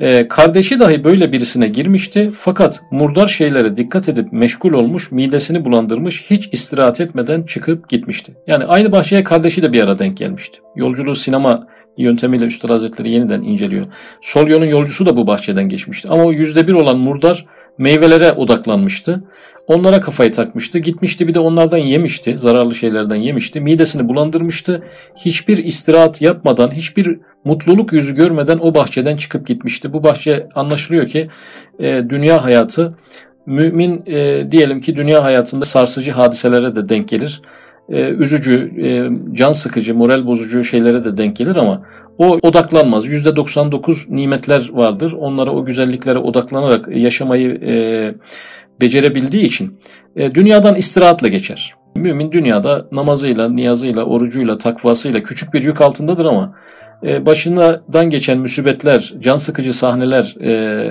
[0.00, 6.30] E, kardeşi dahi böyle birisine girmişti fakat murdar şeylere dikkat edip meşgul olmuş, midesini bulandırmış,
[6.30, 8.34] hiç istirahat etmeden çıkıp gitmişti.
[8.46, 10.58] Yani aynı bahçeye kardeşi de bir ara denk gelmişti.
[10.76, 11.66] Yolculuğu sinema
[11.98, 13.86] yöntemiyle Üstad Hazretleri yeniden inceliyor.
[14.20, 16.08] Sol yolun yolcusu da bu bahçeden geçmişti.
[16.10, 17.46] Ama o yüzde bir olan murdar
[17.78, 19.24] meyvelere odaklanmıştı.
[19.66, 20.78] Onlara kafayı takmıştı.
[20.78, 22.38] Gitmişti bir de onlardan yemişti.
[22.38, 23.60] Zararlı şeylerden yemişti.
[23.60, 24.82] Midesini bulandırmıştı.
[25.16, 29.92] Hiçbir istirahat yapmadan, hiçbir mutluluk yüzü görmeden o bahçeden çıkıp gitmişti.
[29.92, 31.28] Bu bahçe anlaşılıyor ki
[31.78, 32.94] e, dünya hayatı
[33.46, 37.42] mümin e, diyelim ki dünya hayatında sarsıcı hadiselere de denk gelir.
[37.88, 38.88] E, üzücü, e,
[39.34, 41.82] can sıkıcı, moral bozucu şeylere de denk gelir ama
[42.18, 43.06] o odaklanmaz.
[43.06, 45.12] %99 nimetler vardır.
[45.12, 48.14] Onlara o güzelliklere odaklanarak yaşamayı e,
[48.80, 49.78] becerebildiği için
[50.16, 51.74] e, dünyadan istirahatla geçer.
[51.94, 56.54] Mümin dünyada namazıyla, niyazıyla, orucuyla, takvasıyla küçük bir yük altındadır ama
[57.06, 60.90] e, başından geçen müsibetler, can sıkıcı sahneler, e,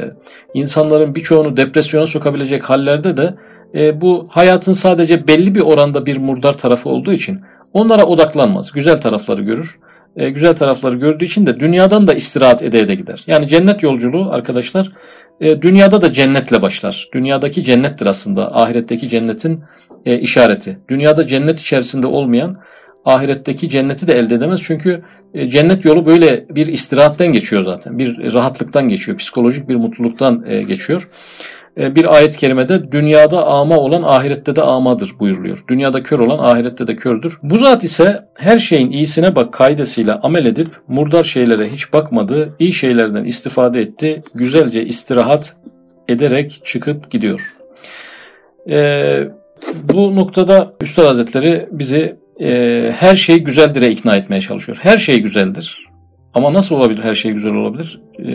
[0.53, 3.35] insanların birçoğunu depresyona sokabilecek hallerde de
[3.75, 7.41] e, bu hayatın sadece belli bir oranda bir murdar tarafı olduğu için
[7.73, 8.71] onlara odaklanmaz.
[8.71, 9.79] Güzel tarafları görür.
[10.15, 13.23] E, güzel tarafları gördüğü için de dünyadan da istirahat ede ede gider.
[13.27, 14.91] Yani cennet yolculuğu arkadaşlar
[15.41, 17.09] e, dünyada da cennetle başlar.
[17.13, 19.63] Dünyadaki cennettir aslında ahiretteki cennetin
[20.05, 20.79] e, işareti.
[20.89, 22.57] Dünyada cennet içerisinde olmayan
[23.05, 24.61] ahiretteki cenneti de elde edemez.
[24.63, 25.03] Çünkü
[25.47, 27.99] cennet yolu böyle bir istirahatten geçiyor zaten.
[27.99, 29.17] Bir rahatlıktan geçiyor.
[29.17, 31.09] Psikolojik bir mutluluktan geçiyor.
[31.79, 35.63] E, bir ayet-i kerimede dünyada ama olan ahirette de amadır buyuruluyor.
[35.67, 37.37] Dünyada kör olan ahirette de kördür.
[37.43, 42.73] Bu zat ise her şeyin iyisine bak kaidesiyle amel edip murdar şeylere hiç bakmadı, iyi
[42.73, 45.55] şeylerden istifade etti, güzelce istirahat
[46.07, 47.53] ederek çıkıp gidiyor.
[48.69, 49.23] Ee,
[49.83, 54.77] bu noktada Üstad Hazretleri bizi e, her şey güzeldir'e ikna etmeye çalışıyor.
[54.81, 55.85] Her şey güzeldir.
[56.33, 58.01] Ama nasıl olabilir her şey güzel olabilir?
[58.19, 58.31] E,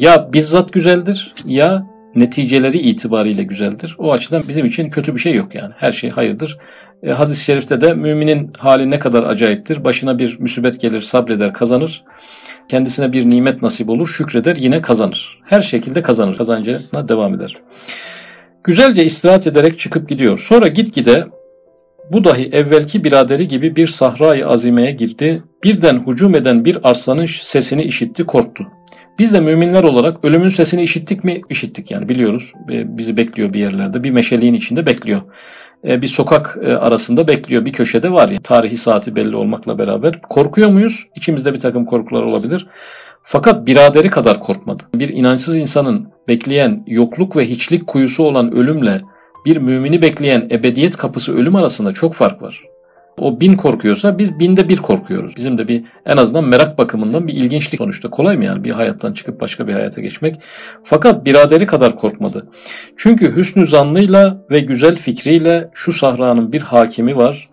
[0.00, 3.96] ya bizzat güzeldir ya neticeleri itibariyle güzeldir.
[3.98, 5.72] O açıdan bizim için kötü bir şey yok yani.
[5.76, 6.58] Her şey hayırdır.
[7.02, 9.84] E, hadis-i şerifte de müminin hali ne kadar acayiptir.
[9.84, 12.04] Başına bir müsibet gelir, sabreder, kazanır.
[12.68, 15.40] Kendisine bir nimet nasip olur, şükreder, yine kazanır.
[15.44, 16.36] Her şekilde kazanır.
[16.36, 17.56] Kazancına devam eder.
[18.64, 20.38] Güzelce istirahat ederek çıkıp gidiyor.
[20.38, 21.26] Sonra gitgide
[22.12, 25.42] bu dahi evvelki biraderi gibi bir sahrayı azimeye girdi.
[25.64, 28.66] Birden hücum eden bir arslanın sesini işitti, korktu.
[29.18, 31.40] Biz de müminler olarak ölümün sesini işittik mi?
[31.50, 32.52] İşittik yani biliyoruz.
[32.68, 34.04] Bizi bekliyor bir yerlerde.
[34.04, 35.20] Bir meşeliğin içinde bekliyor.
[35.88, 37.64] E, bir sokak e, arasında bekliyor.
[37.64, 40.22] Bir köşede var ya tarihi saati belli olmakla beraber.
[40.22, 41.06] Korkuyor muyuz?
[41.16, 42.66] İçimizde bir takım korkular olabilir.
[43.22, 44.82] Fakat biraderi kadar korkmadı.
[44.94, 49.00] Bir inançsız insanın bekleyen yokluk ve hiçlik kuyusu olan ölümle
[49.46, 52.73] bir mümini bekleyen ebediyet kapısı ölüm arasında çok fark var.
[53.18, 55.36] O bin korkuyorsa biz binde bir korkuyoruz.
[55.36, 58.10] Bizim de bir en azından merak bakımından bir ilginçlik sonuçta.
[58.10, 60.40] Kolay mı yani bir hayattan çıkıp başka bir hayata geçmek?
[60.82, 62.46] Fakat biraderi kadar korkmadı.
[62.96, 67.48] Çünkü hüsnü zannıyla ve güzel fikriyle şu sahranın bir hakimi var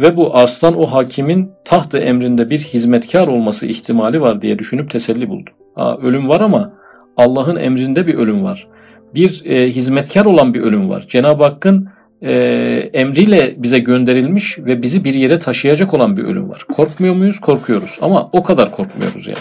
[0.00, 5.28] ve bu arslan o hakimin tahtı emrinde bir hizmetkar olması ihtimali var diye düşünüp teselli
[5.28, 5.50] buldu.
[5.76, 6.72] Aa, ölüm var ama
[7.16, 8.68] Allah'ın emrinde bir ölüm var.
[9.14, 11.04] Bir e, hizmetkar olan bir ölüm var.
[11.08, 11.88] Cenab-ı Hakk'ın
[12.22, 16.64] e, emriyle bize gönderilmiş ve bizi bir yere taşıyacak olan bir ölüm var.
[16.72, 17.40] Korkmuyor muyuz?
[17.40, 19.38] Korkuyoruz ama o kadar korkmuyoruz yani.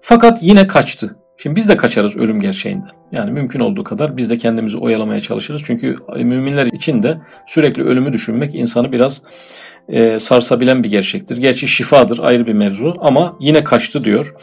[0.00, 1.16] Fakat yine kaçtı.
[1.36, 2.90] Şimdi biz de kaçarız ölüm gerçeğinden.
[3.12, 5.62] Yani mümkün olduğu kadar biz de kendimizi oyalamaya çalışırız.
[5.64, 9.22] Çünkü müminler için de sürekli ölümü düşünmek insanı biraz
[9.88, 11.36] e, sarsabilen bir gerçektir.
[11.36, 14.34] Gerçi şifadır ayrı bir mevzu ama yine kaçtı diyor.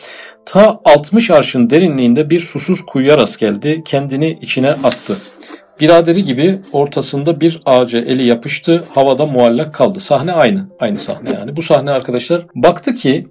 [0.45, 3.81] Ta 60 arşın derinliğinde bir susuz kuyuya rast geldi.
[3.85, 5.17] Kendini içine attı.
[5.79, 9.99] Biraderi gibi ortasında bir ağaca eli yapıştı, havada muallak kaldı.
[9.99, 11.55] Sahne aynı, aynı sahne yani.
[11.55, 13.27] Bu sahne arkadaşlar baktı ki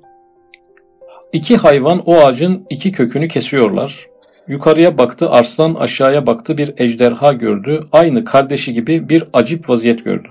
[1.32, 4.06] iki hayvan o ağacın iki kökünü kesiyorlar.
[4.48, 7.80] Yukarıya baktı arslan, aşağıya baktı bir ejderha gördü.
[7.92, 10.28] Aynı kardeşi gibi bir acip vaziyet gördü.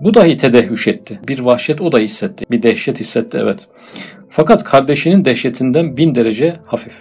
[0.00, 1.20] Bu dahi tedehüş etti.
[1.28, 2.44] Bir vahşet o da hissetti.
[2.50, 3.68] Bir dehşet hissetti evet.
[4.28, 6.94] Fakat kardeşinin dehşetinden bin derece hafif.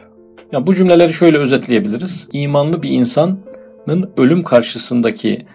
[0.51, 2.27] Ya bu cümleleri şöyle özetleyebiliriz.
[2.33, 3.39] İmanlı bir insan
[4.17, 5.45] ölüm karşısındaki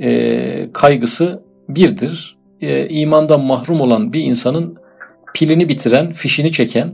[0.00, 2.36] e, kaygısı birdir.
[2.60, 4.78] E, imandan mahrum olan bir insanın
[5.34, 6.92] pilini bitiren, fişini çeken,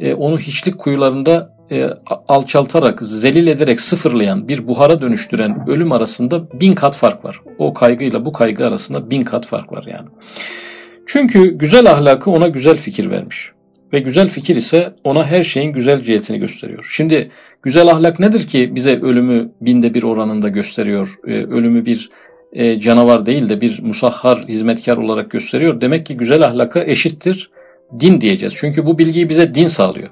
[0.00, 1.90] e, onu hiçlik kuyularında e,
[2.28, 7.40] alçaltarak, zelil ederek sıfırlayan, bir buhara dönüştüren ölüm arasında bin kat fark var.
[7.58, 10.08] O kaygıyla bu kaygı arasında bin kat fark var yani.
[11.06, 13.52] Çünkü güzel ahlakı ona güzel fikir vermiş.
[13.92, 16.88] Ve güzel fikir ise ona her şeyin güzel cihetini gösteriyor.
[16.92, 17.30] Şimdi
[17.62, 21.14] güzel ahlak nedir ki bize ölümü binde bir oranında gösteriyor?
[21.26, 22.10] Ee, ölümü bir
[22.52, 25.80] e, canavar değil de bir musahhar hizmetkar olarak gösteriyor.
[25.80, 27.50] Demek ki güzel ahlaka eşittir
[28.00, 28.54] din diyeceğiz.
[28.56, 30.08] Çünkü bu bilgiyi bize din sağlıyor.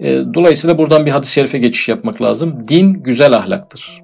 [0.00, 2.62] E, dolayısıyla buradan bir hadis-i şerife geçiş yapmak lazım.
[2.68, 4.02] Din güzel ahlaktır.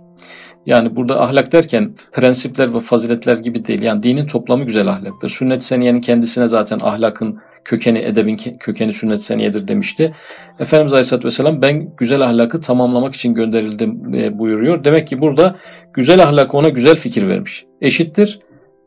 [0.66, 3.82] Yani burada ahlak derken prensipler ve faziletler gibi değil.
[3.82, 5.28] Yani dinin toplamı güzel ahlaktır.
[5.28, 10.14] Sünnet seniyenin kendisine zaten ahlakın kökeni, edebin kökeni sünnet seniyedir demişti.
[10.60, 14.84] Efendimiz Aleyhisselatü Vesselam ben güzel ahlakı tamamlamak için gönderildim e, buyuruyor.
[14.84, 15.56] Demek ki burada
[15.92, 17.64] güzel ahlak ona güzel fikir vermiş.
[17.80, 18.40] Eşittir.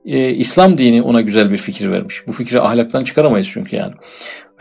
[0.05, 2.23] Ee, İslam dini ona güzel bir fikir vermiş.
[2.27, 3.93] Bu fikri ahlaktan çıkaramayız çünkü yani.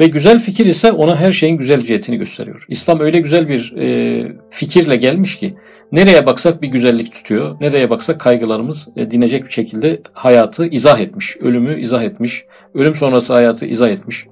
[0.01, 2.65] Ve güzel fikir ise ona her şeyin güzel cihetini gösteriyor.
[2.69, 5.55] İslam öyle güzel bir e, fikirle gelmiş ki
[5.93, 7.57] nereye baksak bir güzellik tutuyor.
[7.61, 11.37] Nereye baksak kaygılarımız e, dinecek bir şekilde hayatı izah etmiş.
[11.37, 12.45] Ölümü izah etmiş.
[12.75, 14.27] Ölüm sonrası hayatı izah etmiş.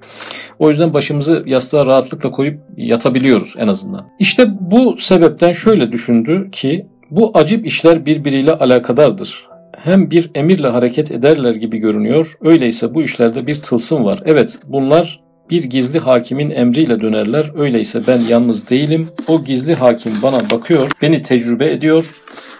[0.59, 4.09] O yüzden başımızı yastığa rahatlıkla koyup yatabiliyoruz en azından.
[4.19, 9.49] İşte bu sebepten şöyle düşündü ki bu acip işler birbiriyle alakadardır
[9.83, 12.37] hem bir emirle hareket ederler gibi görünüyor.
[12.41, 14.19] Öyleyse bu işlerde bir tılsım var.
[14.25, 17.51] Evet bunlar bir gizli hakimin emriyle dönerler.
[17.57, 19.09] Öyleyse ben yalnız değilim.
[19.27, 22.11] O gizli hakim bana bakıyor, beni tecrübe ediyor.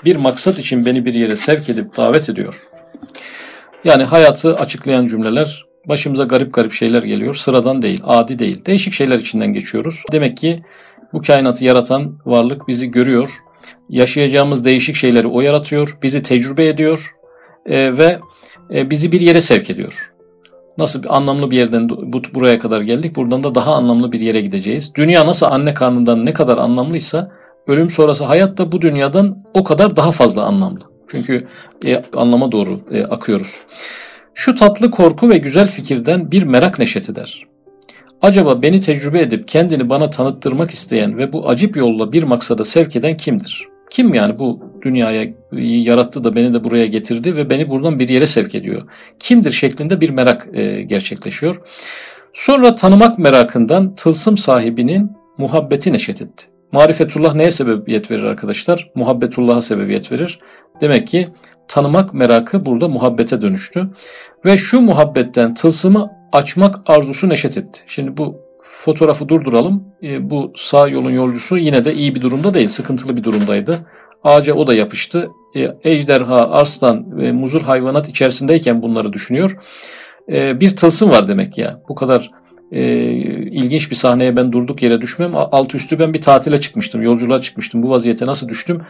[0.06, 2.70] Bir maksat için beni bir yere sevk edip davet ediyor.
[3.84, 7.34] Yani hayatı açıklayan cümleler başımıza garip garip şeyler geliyor.
[7.34, 8.66] Sıradan değil, adi değil.
[8.66, 10.04] Değişik şeyler içinden geçiyoruz.
[10.12, 10.64] Demek ki
[11.14, 13.30] bu kainatı yaratan varlık bizi görüyor.
[13.90, 15.98] Yaşayacağımız değişik şeyleri o yaratıyor.
[16.04, 17.16] Bizi tecrübe ediyor
[17.66, 18.20] e, ve
[18.74, 20.12] e, bizi bir yere sevk ediyor.
[20.80, 23.16] Nasıl bir anlamlı bir yerden bu, buraya kadar geldik.
[23.16, 24.92] Buradan da daha anlamlı bir yere gideceğiz.
[24.96, 27.32] Dünya nasıl anne karnından ne kadar anlamlıysa
[27.68, 30.80] ölüm sonrası hayat da bu dünyadan o kadar daha fazla anlamlı.
[31.08, 31.48] Çünkü
[31.86, 33.60] e, anlama doğru e, akıyoruz.
[34.34, 37.44] Şu tatlı korku ve güzel fikirden bir merak neşet eder.
[38.22, 42.96] Acaba beni tecrübe edip kendini bana tanıttırmak isteyen ve bu acip yolla bir maksada sevk
[42.96, 43.68] eden kimdir?
[43.90, 45.28] Kim yani bu dünyaya
[45.62, 48.82] yarattı da beni de buraya getirdi ve beni buradan bir yere sevk ediyor?
[49.20, 51.62] Kimdir şeklinde bir merak e, gerçekleşiyor.
[52.34, 56.46] Sonra tanımak merakından tılsım sahibinin muhabbeti neşet etti.
[56.72, 58.92] Marifetullah neye sebebiyet verir arkadaşlar?
[58.96, 60.40] Muhabbetullah'a sebebiyet verir.
[60.82, 61.30] Demek ki
[61.68, 63.90] tanımak merakı burada muhabbete dönüştü.
[64.46, 67.82] Ve şu muhabbetten tılsımı açmak arzusu neşet etti.
[67.88, 69.84] Şimdi bu fotoğrafı durduralım.
[70.04, 73.80] E, bu sağ yolun yolcusu yine de iyi bir durumda değil, sıkıntılı bir durumdaydı.
[74.24, 75.30] Ağaca o da yapıştı.
[75.56, 79.58] E, ejderha, arslan ve muzur hayvanat içerisindeyken bunları düşünüyor.
[80.32, 81.82] E, bir tılsım var demek ya.
[81.90, 82.32] Bu kadar
[82.72, 82.84] e,
[83.52, 85.32] ilginç bir sahneye ben durduk yere düşmem.
[85.36, 87.84] Alt üstü ben bir tatile çıkmıştım, yolculuğa çıkmıştım.
[87.84, 88.82] Bu vaziyete nasıl düştüm?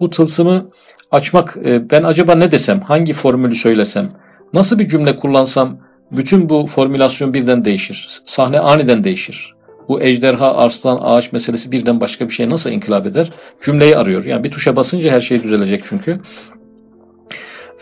[0.00, 0.68] Bu tılsımı
[1.10, 4.08] açmak, e, ben acaba ne desem, hangi formülü söylesem,
[4.52, 5.78] nasıl bir cümle kullansam
[6.12, 8.06] bütün bu formülasyon birden değişir.
[8.24, 9.57] Sahne aniden değişir.
[9.88, 13.32] Bu ejderha, arslan, ağaç meselesi birden başka bir şey nasıl inkılap eder?
[13.62, 14.24] Cümleyi arıyor.
[14.24, 16.20] Yani bir tuşa basınca her şey düzelecek çünkü.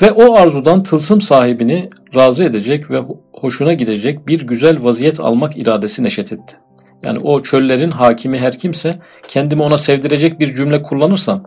[0.02, 6.04] Ve o arzudan tılsım sahibini razı edecek ve hoşuna gidecek bir güzel vaziyet almak iradesi
[6.04, 6.56] neşet etti.
[7.04, 8.94] Yani o çöllerin hakimi her kimse
[9.28, 11.42] kendimi ona sevdirecek bir cümle kullanırsam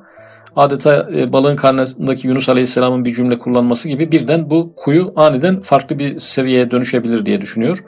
[0.55, 5.99] adeta e, balığın karnındaki Yunus Aleyhisselam'ın bir cümle kullanması gibi birden bu kuyu aniden farklı
[5.99, 7.83] bir seviyeye dönüşebilir diye düşünüyor.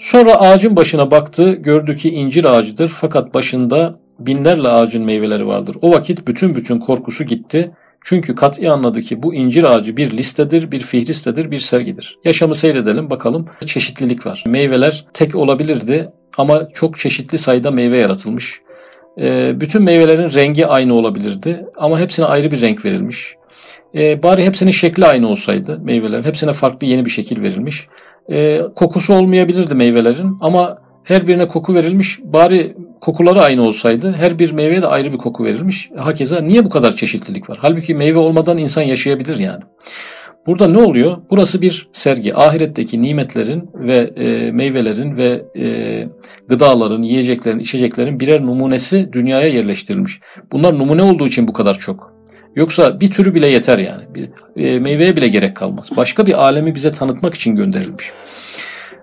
[0.00, 5.76] Sonra ağacın başına baktı, gördü ki incir ağacıdır fakat başında binlerle ağacın meyveleri vardır.
[5.82, 7.70] O vakit bütün bütün korkusu gitti.
[8.04, 12.18] Çünkü kat'i anladı ki bu incir ağacı bir listedir, bir fihristedir, bir sergidir.
[12.24, 14.44] Yaşamı seyredelim bakalım çeşitlilik var.
[14.46, 18.60] Meyveler tek olabilirdi ama çok çeşitli sayıda meyve yaratılmış.
[19.20, 23.34] E, bütün meyvelerin rengi aynı olabilirdi ama hepsine ayrı bir renk verilmiş.
[23.94, 26.22] E, bari hepsinin şekli aynı olsaydı meyvelerin.
[26.22, 27.86] Hepsine farklı yeni bir şekil verilmiş.
[28.32, 32.18] E, kokusu olmayabilirdi meyvelerin ama her birine koku verilmiş.
[32.24, 35.90] Bari kokuları aynı olsaydı her bir meyveye de ayrı bir koku verilmiş.
[35.96, 37.58] Hakeza niye bu kadar çeşitlilik var?
[37.60, 39.62] Halbuki meyve olmadan insan yaşayabilir yani.
[40.46, 41.16] Burada ne oluyor?
[41.30, 42.34] Burası bir sergi.
[42.34, 46.04] Ahiretteki nimetlerin ve e, meyvelerin ve e,
[46.48, 50.20] gıdaların, yiyeceklerin, içeceklerin birer numunesi dünyaya yerleştirilmiş.
[50.52, 52.09] Bunlar numune olduğu için bu kadar çok.
[52.56, 54.02] Yoksa bir türü bile yeter yani.
[54.14, 55.90] Bir, e, meyveye bile gerek kalmaz.
[55.96, 58.12] Başka bir alemi bize tanıtmak için gönderilmiş.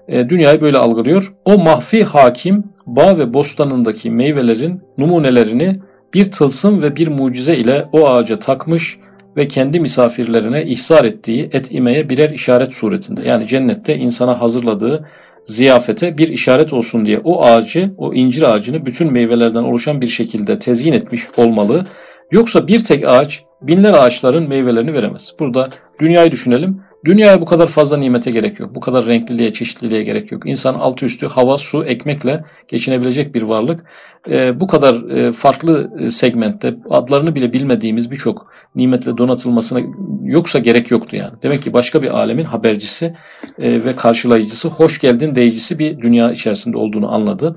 [0.07, 1.33] E, dünyayı böyle algılıyor.
[1.45, 5.79] O mahfi hakim bağ ve bostanındaki meyvelerin numunelerini
[6.13, 8.97] bir tılsım ve bir mucize ile o ağaca takmış
[9.37, 13.21] ve kendi misafirlerine ihsar ettiği et imeye birer işaret suretinde.
[13.27, 15.05] Yani cennette insana hazırladığı
[15.45, 20.59] ziyafete bir işaret olsun diye o ağacı, o incir ağacını bütün meyvelerden oluşan bir şekilde
[20.59, 21.85] tezyin etmiş olmalı.
[22.31, 25.33] Yoksa bir tek ağaç binler ağaçların meyvelerini veremez.
[25.39, 26.81] Burada dünyayı düşünelim.
[27.05, 28.75] Dünyaya bu kadar fazla nimete gerek yok.
[28.75, 30.41] Bu kadar renkliliğe, çeşitliliğe gerek yok.
[30.45, 33.85] İnsan altı üstü hava, su, ekmekle geçinebilecek bir varlık.
[34.29, 39.79] E, bu kadar e, farklı e, segmentte adlarını bile bilmediğimiz birçok nimetle donatılmasına
[40.23, 41.33] yoksa gerek yoktu yani.
[41.43, 43.15] Demek ki başka bir alemin habercisi
[43.59, 47.55] e, ve karşılayıcısı, hoş geldin deyicisi bir dünya içerisinde olduğunu anladı.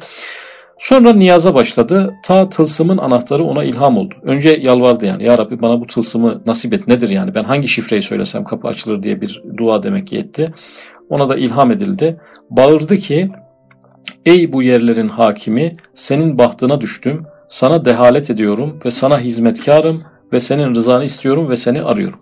[0.81, 2.14] Sonra niyaza başladı.
[2.23, 4.14] Ta tılsımın anahtarı ona ilham oldu.
[4.23, 5.25] Önce yalvardı yani.
[5.25, 6.88] Ya Rabbi bana bu tılsımı nasip et.
[6.88, 7.35] Nedir yani?
[7.35, 10.53] Ben hangi şifreyi söylesem kapı açılır diye bir dua demek ki etti.
[11.09, 12.21] Ona da ilham edildi.
[12.51, 13.31] Bağırdı ki
[14.27, 17.27] Ey bu yerlerin hakimi senin bahtına düştüm.
[17.49, 22.21] Sana dehalet ediyorum ve sana hizmetkarım ve senin rızanı istiyorum ve seni arıyorum.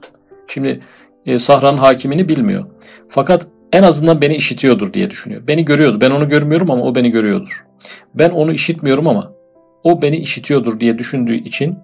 [0.49, 0.81] Şimdi
[1.27, 2.63] e, Sahra'nın hakimini bilmiyor.
[3.09, 5.43] Fakat en azından beni işitiyordur diye düşünüyor.
[5.49, 6.01] Beni görüyordu.
[6.01, 7.68] Ben onu görmüyorum ama o beni görüyordur.
[8.15, 9.33] Ben onu işitmiyorum ama
[9.85, 11.79] o beni işitiyordur diye düşündüğü için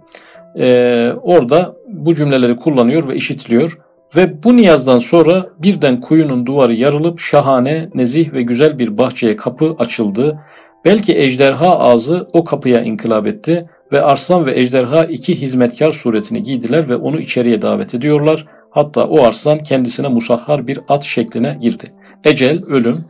[0.59, 3.79] e, orada bu cümleleri kullanıyor ve işitiliyor.
[4.17, 9.75] Ve bu niyazdan sonra birden kuyunun duvarı yarılıp şahane, nezih ve güzel bir bahçeye kapı
[9.79, 10.41] açıldı.
[10.85, 16.89] Belki ejderha ağzı o kapıya inkılap etti ve arslan ve ejderha iki hizmetkar suretini giydiler
[16.89, 18.47] ve onu içeriye davet ediyorlar.
[18.71, 21.95] Hatta o arslan kendisine musahhar bir at şekline girdi.
[22.25, 23.05] Ecel, ölüm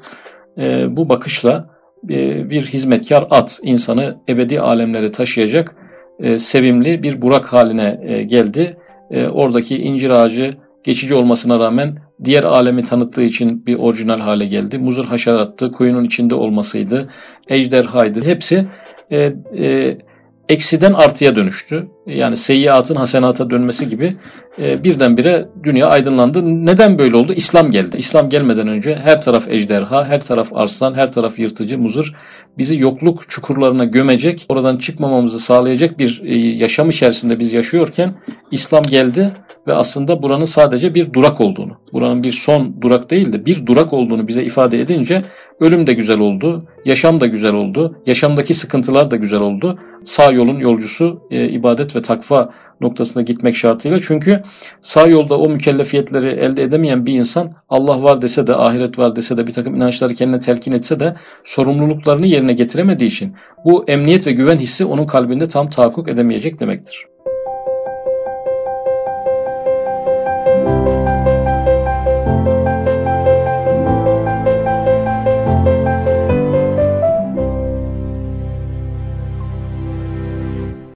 [0.58, 1.73] e, bu bakışla
[2.50, 5.76] bir hizmetkar at insanı ebedi alemlere taşıyacak
[6.18, 8.76] e, sevimli bir burak haline e, geldi.
[9.10, 14.78] E, oradaki incir ağacı geçici olmasına rağmen diğer alemi tanıttığı için bir orijinal hale geldi.
[14.78, 17.08] Muzur haşerattı, kuyunun içinde olmasıydı,
[17.48, 18.24] ejderhaydı.
[18.24, 18.66] Hepsi
[19.10, 19.98] e, e,
[20.48, 21.86] eksiden artıya dönüştü.
[22.06, 24.16] Yani seyyiatın hasenata dönmesi gibi
[24.62, 26.66] e, birdenbire dünya aydınlandı.
[26.66, 27.32] Neden böyle oldu?
[27.32, 27.96] İslam geldi.
[27.96, 32.14] İslam gelmeden önce her taraf ejderha, her taraf arslan, her taraf yırtıcı, muzır.
[32.58, 38.14] Bizi yokluk çukurlarına gömecek, oradan çıkmamamızı sağlayacak bir e, yaşam içerisinde biz yaşıyorken
[38.50, 39.32] İslam geldi
[39.66, 43.92] ve aslında buranın sadece bir durak olduğunu, buranın bir son durak değil de bir durak
[43.92, 45.22] olduğunu bize ifade edince
[45.60, 49.78] ölüm de güzel oldu, yaşam da güzel oldu, yaşamdaki sıkıntılar da güzel oldu.
[50.04, 52.50] Sağ yolun yolcusu e, ibadet ve takva
[52.80, 53.98] noktasına gitmek şartıyla.
[54.02, 54.42] Çünkü
[54.82, 59.36] sağ yolda o mükellefiyetleri elde edemeyen bir insan Allah var dese de ahiret var dese
[59.36, 63.34] de bir takım inançları kendine telkin etse de sorumluluklarını yerine getiremediği için
[63.64, 67.13] bu emniyet ve güven hissi onun kalbinde tam tahakkuk edemeyecek demektir.